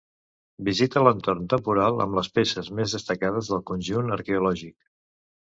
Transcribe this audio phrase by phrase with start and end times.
[0.69, 4.77] Visita l'entorn temporal amb les peces més destacades del conjunt arqueològic.